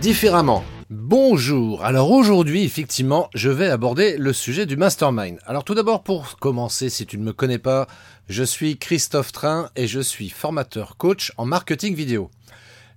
[0.00, 0.62] différemment.
[0.90, 5.38] Bonjour, alors aujourd'hui effectivement je vais aborder le sujet du mastermind.
[5.46, 7.86] Alors tout d'abord pour commencer, si tu ne me connais pas,
[8.28, 12.30] je suis Christophe Train et je suis formateur coach en marketing vidéo.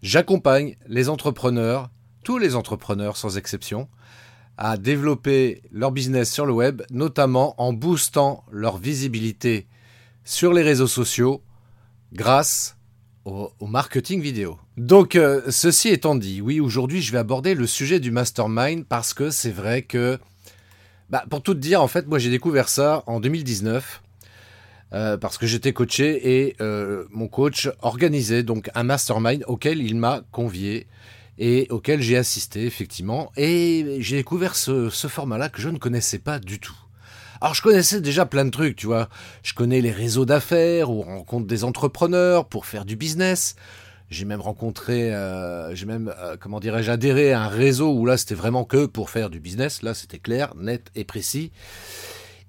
[0.01, 1.89] J'accompagne les entrepreneurs,
[2.23, 3.87] tous les entrepreneurs sans exception,
[4.57, 9.67] à développer leur business sur le web, notamment en boostant leur visibilité
[10.25, 11.41] sur les réseaux sociaux
[12.13, 12.75] grâce
[13.59, 14.57] au, marketing vidéo.
[14.77, 19.13] Donc, euh, ceci étant dit, oui, aujourd'hui, je vais aborder le sujet du mastermind parce
[19.13, 20.19] que c'est vrai que,
[21.09, 24.01] bah, pour tout dire, en fait, moi, j'ai découvert ça en 2019.
[24.91, 29.95] Euh, parce que j'étais coaché et euh, mon coach organisait donc un mastermind auquel il
[29.95, 30.87] m'a convié
[31.37, 36.39] et auquel j'ai assisté effectivement et j'ai découvert ce format-là que je ne connaissais pas
[36.39, 36.73] du tout.
[37.41, 39.07] Alors je connaissais déjà plein de trucs, tu vois.
[39.43, 43.55] Je connais les réseaux d'affaires où on rencontre des entrepreneurs pour faire du business.
[44.09, 48.17] J'ai même rencontré, euh, j'ai même, euh, comment dirais-je, adhéré à un réseau où là
[48.17, 49.83] c'était vraiment que pour faire du business.
[49.83, 51.51] Là c'était clair, net et précis.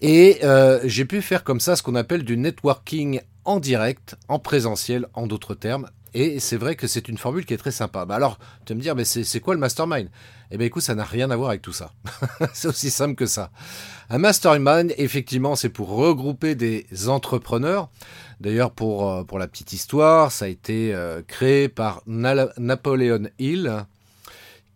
[0.01, 4.41] Et euh, j'ai pu faire comme ça ce qu'on appelle du networking en direct, en
[4.41, 5.89] présentiel, en d'autres termes.
[6.15, 8.05] Et c'est vrai que c'est une formule qui est très sympa.
[8.05, 10.11] Bah alors, tu vas me dire, mais c'est quoi le mastermind?
[10.51, 11.93] Eh bien écoute, ça n'a rien à voir avec tout ça.
[12.53, 13.51] c'est aussi simple que ça.
[14.09, 17.89] Un mastermind, effectivement, c'est pour regrouper des entrepreneurs.
[18.41, 23.85] D'ailleurs, pour, euh, pour la petite histoire, ça a été euh, créé par Napoléon Hill,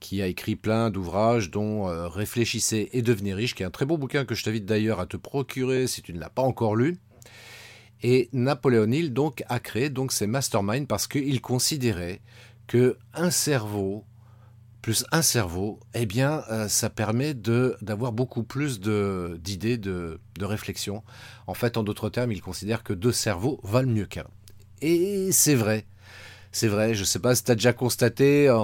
[0.01, 3.87] qui a écrit plein d'ouvrages dont euh, Réfléchissez et devenez riche, qui est un très
[3.87, 6.77] beau bouquin que je t'invite d'ailleurs à te procurer si tu ne l'as pas encore
[6.77, 6.99] lu.
[8.06, 12.20] Et Napoléon Hill donc a créé donc ces masterminds parce qu'il considérait
[12.66, 14.04] que un cerveau
[14.82, 20.20] plus un cerveau, eh bien, euh, ça permet de d'avoir beaucoup plus de d'idées, de,
[20.38, 21.03] de réflexion.
[21.47, 24.26] En fait, en d'autres termes, il considère que deux cerveaux valent mieux qu'un.
[24.82, 25.87] Et c'est vrai,
[26.53, 26.93] c'est vrai.
[26.93, 28.54] Je ne sais pas si tu as déjà constaté.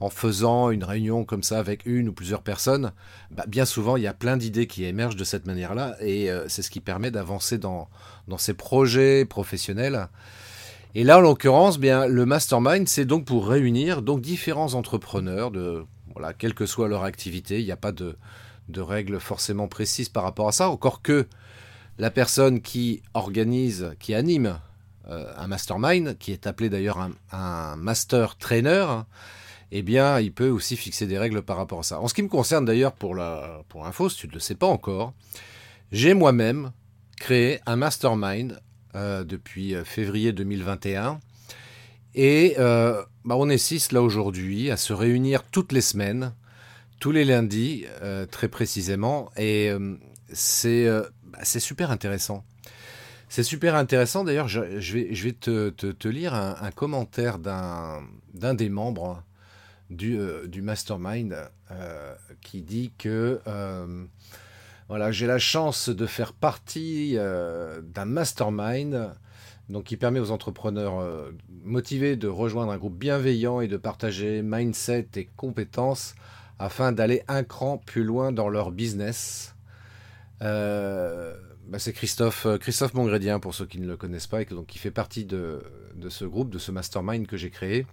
[0.00, 2.92] En faisant une réunion comme ça avec une ou plusieurs personnes,
[3.30, 6.48] bah, bien souvent il y a plein d'idées qui émergent de cette manière-là et euh,
[6.48, 7.88] c'est ce qui permet d'avancer dans,
[8.28, 10.08] dans ces projets professionnels.
[10.96, 15.84] Et là, en l'occurrence, bien, le mastermind, c'est donc pour réunir donc différents entrepreneurs de
[16.14, 17.58] voilà, quelle que soit leur activité.
[17.60, 18.16] Il n'y a pas de,
[18.76, 20.70] règles forcément précises par rapport à ça.
[20.70, 21.26] Encore que
[21.98, 24.60] la personne qui organise, qui anime
[25.08, 28.86] euh, un mastermind, qui est appelé d'ailleurs un, master trainer,
[29.76, 32.00] eh bien, il peut aussi fixer des règles par rapport à ça.
[32.00, 34.54] En ce qui me concerne d'ailleurs, pour, la, pour info, si tu ne le sais
[34.54, 35.14] pas encore,
[35.90, 36.70] j'ai moi-même
[37.16, 38.60] créé un mastermind
[38.94, 41.18] euh, depuis euh, février 2021.
[42.14, 46.32] Et euh, bah, on est six là aujourd'hui à se réunir toutes les semaines,
[47.00, 47.84] tous les lundis,
[48.30, 49.32] très précisément.
[49.36, 49.72] Et
[50.32, 50.86] c'est
[51.24, 52.44] bah, c'est super intéressant.
[53.28, 54.22] C'est super intéressant.
[54.22, 59.24] D'ailleurs, je, vais, je vais te, te, lire un, un commentaire d'un des membres
[59.90, 61.50] du, du mastermind
[62.40, 63.40] qui dit que
[64.88, 69.14] voilà, j'ai la chance de faire partie euh, d'un mastermind
[69.70, 71.32] donc qui permet aux entrepreneurs euh,
[71.64, 76.14] motivés de rejoindre un groupe bienveillant et de partager mindset et compétences
[76.58, 79.54] afin d'aller un cran plus loin dans leur business.
[80.42, 81.34] Euh,
[81.66, 84.78] bah, c'est Christophe, Christophe Mongrédien pour ceux qui ne le connaissent pas et donc qui
[84.78, 85.62] fait partie de,
[85.94, 87.86] de ce groupe, de ce mastermind que j'ai créé.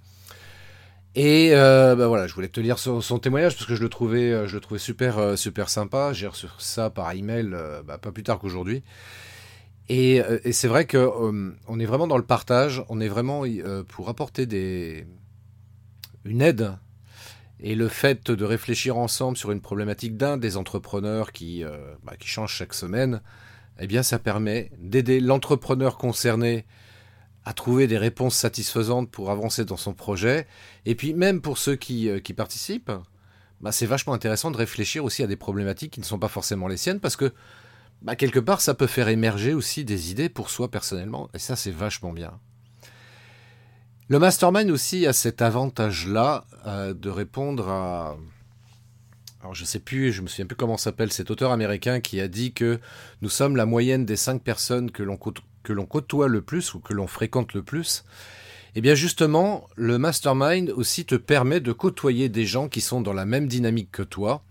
[1.16, 4.32] Et euh, bah voilà, je voulais te lire son, témoignage parce que je le trouvais,
[4.32, 6.14] euh, je le trouvais super, euh, super sympa.
[6.14, 7.50] J'ai reçu ça par email
[7.86, 8.84] bah, pas plus tard qu'aujourd'hui.
[9.90, 11.12] Et, et c'est vrai que
[11.68, 12.84] on est vraiment dans le partage.
[12.88, 13.44] On est vraiment
[13.90, 15.06] pour apporter des
[16.24, 16.78] une aide
[17.60, 21.66] et le fait de réfléchir ensemble sur une problématique d'un des entrepreneurs qui,
[22.04, 23.22] bah, qui change chaque semaine,
[23.80, 26.66] eh bien, ça permet d'aider l'entrepreneur concerné
[27.46, 30.48] à trouver des réponses satisfaisantes pour avancer dans son projet.
[30.86, 32.92] Et puis même pour ceux qui, euh, qui participent,
[33.62, 36.68] bah, c'est vachement intéressant de réfléchir aussi à des problématiques qui ne sont pas forcément
[36.68, 37.32] les siennes, parce que
[38.02, 41.56] bah, quelque part, ça peut faire émerger aussi des idées pour soi personnellement, et ça
[41.56, 42.40] c'est vachement bien.
[44.08, 48.18] Le mastermind aussi a cet avantage-là euh, de répondre à...
[49.42, 52.28] Alors je sais plus, je me souviens plus comment s'appelle cet auteur américain qui a
[52.28, 52.80] dit que
[53.22, 55.18] nous sommes la moyenne des cinq personnes que l'on
[55.64, 58.04] que l'on côtoie le plus ou que l'on fréquente le plus.
[58.76, 63.14] Eh bien justement, le mastermind aussi te permet de côtoyer des gens qui sont dans
[63.14, 64.44] la même dynamique que toi.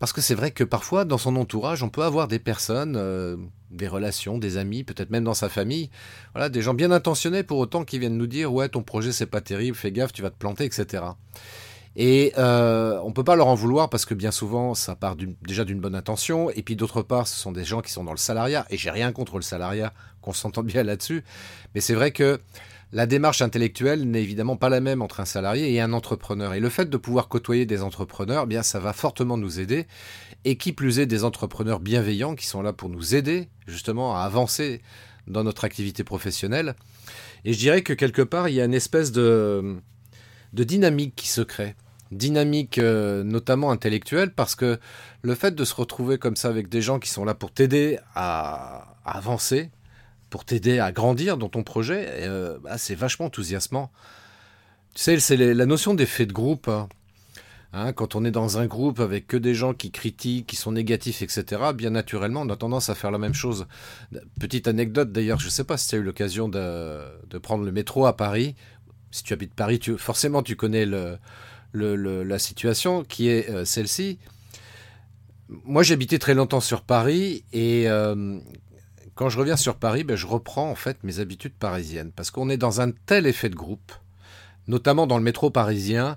[0.00, 3.36] Parce que c'est vrai que parfois, dans son entourage, on peut avoir des personnes, euh,
[3.70, 5.90] des relations, des amis, peut-être même dans sa famille,
[6.34, 9.26] voilà, des gens bien intentionnés pour autant qui viennent nous dire ouais ton projet c'est
[9.26, 11.04] pas terrible, fais gaffe, tu vas te planter, etc.
[11.96, 15.64] Et euh, on peut pas leur en vouloir parce que bien souvent ça part déjà
[15.64, 18.16] d'une bonne intention et puis d'autre part ce sont des gens qui sont dans le
[18.16, 21.24] salariat et j'ai rien contre le salariat, qu'on s'entende bien là-dessus,
[21.74, 22.40] mais c'est vrai que
[22.92, 26.54] la démarche intellectuelle n'est évidemment pas la même entre un salarié et un entrepreneur.
[26.54, 29.86] Et le fait de pouvoir côtoyer des entrepreneurs, eh bien, ça va fortement nous aider.
[30.44, 34.22] Et qui plus est, des entrepreneurs bienveillants qui sont là pour nous aider justement à
[34.22, 34.82] avancer
[35.28, 36.74] dans notre activité professionnelle.
[37.44, 39.76] Et je dirais que quelque part, il y a une espèce de,
[40.52, 41.76] dynamique qui se crée.
[42.10, 44.80] Dynamique euh, notamment intellectuelle parce que
[45.22, 48.00] le fait de se retrouver comme ça avec des gens qui sont là pour t'aider
[48.16, 49.70] à avancer,
[50.30, 53.90] pour t'aider à grandir dans ton projet, euh, bah, c'est vachement enthousiasmant.
[54.94, 56.68] Tu sais, c'est la notion d'effet de groupe.
[56.68, 56.88] Hein.
[57.72, 60.72] Hein, quand on est dans un groupe avec que des gens qui critiquent, qui sont
[60.72, 63.66] négatifs, etc., bien naturellement, on a tendance à faire la même chose.
[64.40, 67.70] Petite anecdote d'ailleurs, je ne sais pas si tu as eu l'occasion de, prendre le
[67.70, 68.56] métro à Paris.
[69.12, 74.18] Si tu habites Paris, tu, forcément tu connais la situation qui est euh, celle-ci.
[75.64, 78.40] Moi, j'habitais très longtemps sur Paris et euh,
[79.20, 82.10] quand je reviens sur Paris, ben, je reprends en fait mes habitudes parisiennes.
[82.10, 83.92] Parce qu'on est dans un tel effet de groupe,
[84.66, 86.16] notamment dans le métro parisien,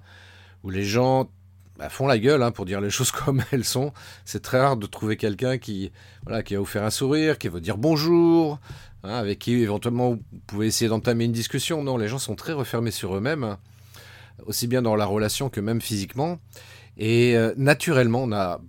[0.64, 1.30] où les gens
[1.78, 3.92] bah, font la gueule, hein, pour dire les choses comme elles sont.
[4.24, 5.92] C'est très rare de trouver quelqu'un qui,
[6.24, 8.58] voilà, qui va vous faire un sourire, qui va dire bonjour,
[9.04, 11.84] hein, avec qui éventuellement vous pouvez essayer d'entamer une discussion.
[11.84, 13.58] Non, les gens sont très refermés sur eux-mêmes,
[14.46, 16.40] aussi bien dans la relation que même physiquement.
[16.96, 18.62] Et euh, naturellement, on a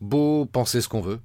[0.00, 1.20] beau penser ce qu'on veut,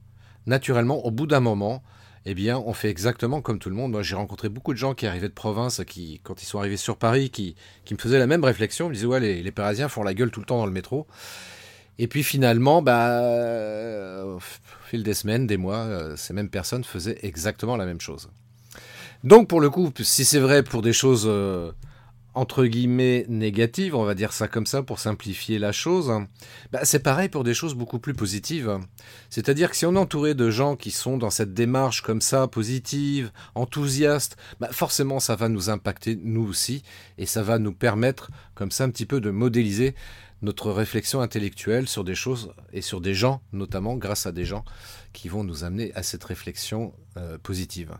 [0.48, 1.82] naturellement, au bout d'un moment,
[2.30, 3.94] eh bien, on fait exactement comme tout le monde.
[3.94, 6.76] Moi, j'ai rencontré beaucoup de gens qui arrivaient de province, qui, quand ils sont arrivés
[6.76, 7.56] sur Paris, qui,
[7.90, 8.88] me faisaient la même réflexion.
[8.88, 11.08] Ils me disaient, ouais, les, Parisiens font la gueule tout le temps dans le métro.
[12.00, 14.40] Et puis finalement, bah, au
[14.90, 18.30] fil des semaines, des mois, euh, ces mêmes personnes faisaient exactement la même chose.
[19.24, 21.72] Donc, pour le coup, si c'est vrai pour des choses euh,
[22.38, 26.14] entre guillemets négatives, on va dire ça comme ça pour simplifier la chose,
[26.72, 28.78] bah, c'est pareil pour des choses beaucoup plus positives.
[29.32, 32.48] C'est-à-dire que si on est entouré de gens qui sont dans cette démarche comme ça,
[32.48, 36.84] positive, enthousiaste, bah, forcément ça va nous impacter nous aussi
[37.18, 39.96] et ça va nous permettre comme ça un petit peu de modéliser
[40.44, 44.64] notre réflexion intellectuelle sur des choses et sur des gens, notamment grâce à des gens
[45.12, 47.96] qui vont nous amener à cette réflexion euh, positive.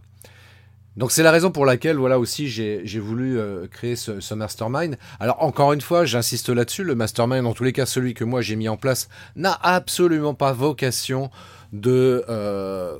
[0.98, 4.98] Donc c'est la raison pour laquelle voilà aussi j'ai voulu euh, créer ce, mastermind.
[5.20, 8.42] Alors encore une fois, j'insiste là-dessus, le mastermind, en tous les cas celui que moi
[8.42, 11.30] j'ai mis en place, n'a absolument pas vocation
[11.72, 12.98] de, euh,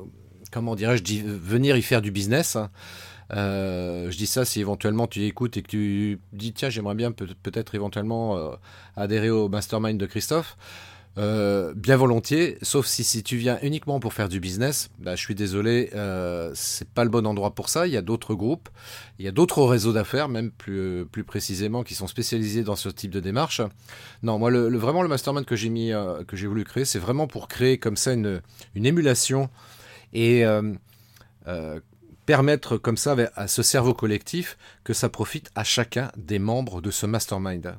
[0.52, 2.56] comment dirais-je, venir y faire du business.
[2.56, 2.70] Hein.
[3.34, 7.12] Euh, je dis ça si éventuellement tu écoutes et que tu dis tiens j'aimerais bien
[7.12, 8.40] peut-être éventuellement
[8.96, 10.56] adhérer au mastermind de Christophe.
[11.18, 15.22] Euh, bien volontiers, sauf si, si tu viens uniquement pour faire du business, bah, je
[15.22, 17.88] suis désolé, euh, c'est pas le bon endroit pour ça.
[17.88, 18.70] Il y a d'autres groupes,
[19.18, 22.90] il y a d'autres réseaux d'affaires, même plus, plus précisément, qui sont spécialisés dans ce
[22.90, 23.62] type de démarche.
[24.22, 27.26] Non, moi, vraiment, le mastermind que j'ai mis, euh, que j'ai voulu créer, c'est vraiment
[27.26, 28.42] pour créer comme ça une,
[28.76, 29.50] une émulation
[30.14, 31.80] et euh,
[32.26, 36.92] permettre comme ça à ce cerveau collectif que ça profite à chacun des membres de
[36.92, 37.78] ce mastermind.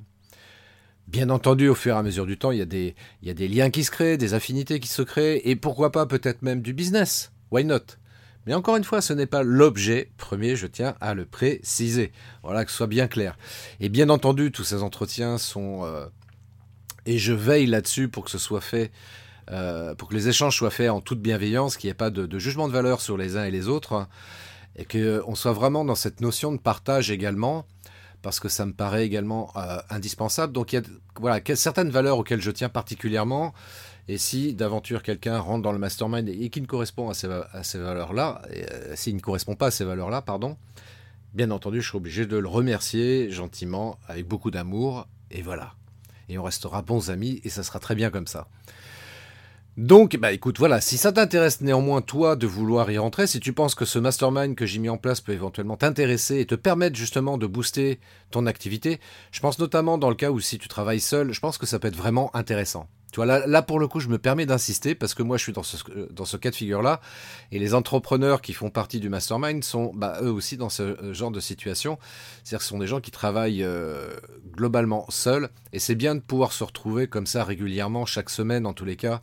[1.08, 3.82] Bien entendu, au fur et à mesure du temps, il y, a des, liens qui
[3.82, 7.32] se créent, des affinités qui se créent, et pourquoi pas peut-être même du business.
[7.50, 7.96] Why not?
[8.44, 12.12] Mais encore une fois, ce n'est pas l'objet premier, je tiens à le préciser.
[12.42, 13.38] Voilà, que ce soit bien clair.
[13.80, 15.80] Et bien entendu, tous ces entretiens sont...
[15.84, 16.04] Euh,
[17.06, 18.92] et je veille là-dessus pour que ce soit fait,
[19.50, 22.26] euh, pour que les échanges soient faits en toute bienveillance, qu'il n'y ait pas de,
[22.26, 24.06] de, jugement de valeur sur les uns et les autres,
[24.76, 27.64] et qu'on soit vraiment dans cette notion de partage également
[28.22, 30.52] parce que ça me paraît également euh, indispensable.
[30.52, 30.82] Donc il y a
[31.20, 33.54] voilà, certaines valeurs auxquelles je tiens particulièrement.
[34.08, 37.28] Et si d'aventure quelqu'un rentre dans le mastermind et, qui ne correspond à ces,
[37.62, 40.56] ces valeurs-là, euh, s'il ne correspond pas à ces valeurs-là, pardon,
[41.34, 45.74] bien entendu, je suis obligé de le remercier gentiment, avec beaucoup d'amour, et voilà.
[46.30, 48.48] Et on restera bons amis, et ça sera très bien comme ça.
[49.78, 53.52] Donc, bah écoute, voilà, si ça t'intéresse néanmoins, toi, de vouloir y rentrer, si tu
[53.52, 56.96] penses que ce mastermind que j'ai mis en place peut éventuellement t'intéresser et te permettre
[56.96, 58.00] justement de booster
[58.32, 58.98] ton activité,
[59.30, 61.78] je pense notamment dans le cas où si tu travailles seul, je pense que ça
[61.78, 62.88] peut être vraiment intéressant.
[63.12, 65.44] Tu vois, là, là pour le coup, je me permets d'insister parce que moi, je
[65.44, 67.00] suis dans ce, cas de figure-là
[67.52, 71.14] et les entrepreneurs qui font partie du mastermind sont bah, eux aussi dans ce euh,
[71.14, 72.00] genre de situation.
[72.42, 74.10] C'est-à-dire que ce sont des gens qui travaillent euh,
[74.50, 78.72] globalement seuls et c'est bien de pouvoir se retrouver comme ça régulièrement, chaque semaine en
[78.72, 79.22] tous les cas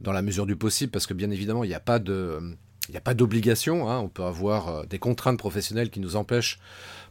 [0.00, 2.56] dans la mesure du possible, parce que bien évidemment, il n'y a pas de
[2.88, 3.98] il n'y a pas d'obligation, hein.
[3.98, 6.58] on peut avoir euh, des contraintes professionnelles qui nous empêchent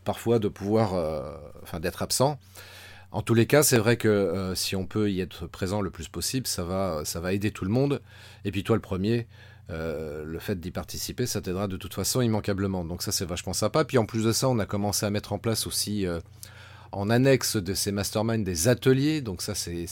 [0.04, 0.94] parfois de pouvoir,
[1.64, 2.40] enfin d'être absent.
[3.12, 6.08] En tous les cas, c'est vrai que si on peut y être présent le plus
[6.08, 8.02] possible, ça va, ça va aider tout le monde.
[8.46, 9.28] Et puis toi, le premier,
[9.68, 12.86] le fait d'y participer, ça t'aidera de toute façon immanquablement.
[12.86, 13.84] Donc ça, c'est vachement sympa.
[13.84, 16.06] Puis en plus de ça, on a commencé à mettre en place aussi
[16.94, 19.20] en annexe de ces masterminds des ateliers.
[19.20, 19.88] Donc ça, c'est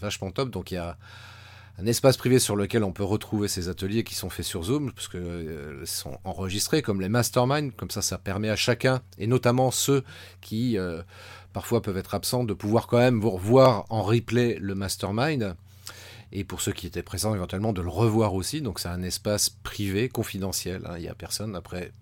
[0.00, 0.50] vachement top.
[0.50, 0.96] Donc il y a
[1.78, 4.92] un espace privé sur lequel on peut retrouver ces ateliers qui sont faits sur Zoom,
[4.92, 7.70] parce euh, sont enregistrés comme les masterminds.
[7.72, 10.04] Comme ça, ça permet à chacun, et notamment ceux
[10.40, 11.02] qui euh,
[11.52, 15.56] parfois peuvent être absents, de pouvoir quand même vous revoir en replay le mastermind.
[16.32, 18.60] Et pour ceux qui étaient présents éventuellement, de le revoir aussi.
[18.62, 20.82] Donc c'est un espace privé, confidentiel.
[20.86, 20.94] Hein.
[20.96, 21.56] Il n'y a personne.
[21.56, 21.92] Après,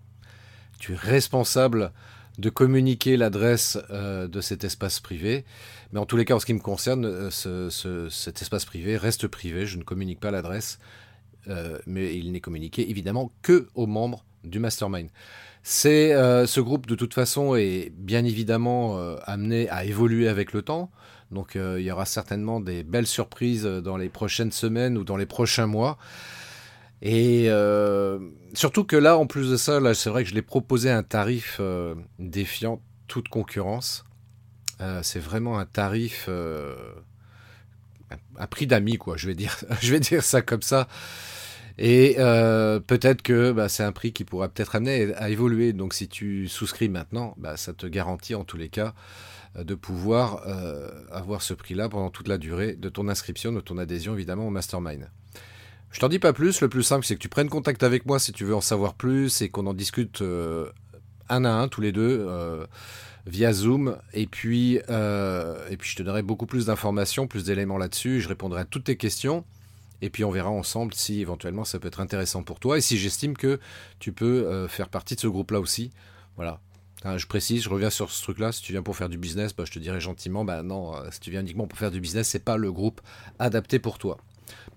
[0.77, 1.91] tu es responsable
[2.39, 5.43] de communiquer l'adresse euh, de cet espace privé.
[5.91, 9.27] Mais en tous les cas, en ce qui me concerne, euh, cet espace privé reste
[9.27, 9.65] privé.
[9.65, 10.79] Je ne communique pas l'adresse,
[11.49, 15.09] euh, mais il n'est communiqué évidemment que aux membres du mastermind.
[15.63, 16.13] C'est
[16.47, 20.89] ce groupe de toute façon est bien évidemment amené à évoluer avec le temps.
[21.31, 25.25] Donc il y aura certainement des belles surprises dans les prochaines semaines ou dans les
[25.25, 25.97] prochains mois.
[27.01, 28.19] Et euh,
[28.53, 31.03] surtout que là, en plus de ça, là, c'est vrai que je l'ai proposé un
[31.03, 34.03] tarif euh, défiant toute concurrence.
[34.81, 36.29] Euh, c'est vraiment un tarif
[38.37, 39.15] à prix d'amis, quoi.
[39.17, 40.87] Je vais dire, je vais dire ça comme ça.
[41.77, 45.71] Et peut-être que bah, c'est un prix qui pourra peut-être amener à évoluer.
[45.71, 48.93] Donc, si tu souscris maintenant, bah, ça te garantit en tous les cas
[49.55, 50.43] de pouvoir
[51.09, 54.51] avoir ce prix-là pendant toute la durée de ton inscription, de ton adhésion évidemment au
[54.51, 55.09] mastermind.
[55.91, 58.19] Je t'en dis pas plus, le plus simple c'est que tu prennes contact avec moi
[58.19, 60.69] si tu veux en savoir plus et qu'on en discute euh,
[61.29, 62.65] un à un tous les deux euh,
[63.25, 67.79] via Zoom et puis, euh, et puis je te donnerai beaucoup plus d'informations, plus d'éléments
[67.79, 69.43] là-dessus, je répondrai à toutes tes questions
[70.03, 72.97] et puis on verra ensemble si éventuellement ça peut être intéressant pour toi et si
[72.97, 73.59] j'estime que
[73.97, 75.91] tu peux faire partie de ce groupe-là aussi.
[76.37, 76.61] Voilà,
[77.03, 78.51] hein, je précise, je reviens sur ce truc-là.
[78.51, 81.19] Si tu viens pour faire du business, bah, je te dirai gentiment, bah non, si
[81.19, 83.01] tu viens uniquement pour faire du business, c'est pas le groupe
[83.39, 84.19] adapté pour toi.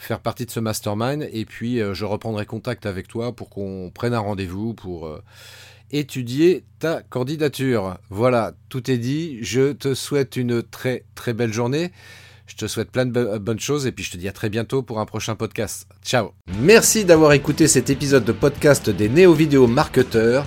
[0.00, 3.90] faire partie de ce mastermind et puis euh, je reprendrai contact avec toi pour qu'on
[3.94, 5.22] prenne un rendez-vous pour euh,
[5.90, 7.98] étudier ta candidature.
[8.08, 9.38] Voilà, tout est dit.
[9.42, 11.92] Je te souhaite une très très belle journée.
[12.46, 14.82] Je te souhaite plein de bonnes choses et puis je te dis à très bientôt
[14.82, 15.86] pour un prochain podcast.
[16.04, 16.32] Ciao.
[16.58, 20.46] Merci d'avoir écouté cet épisode de podcast des néo-vidéo marketeurs.